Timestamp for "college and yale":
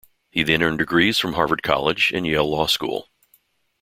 1.61-2.49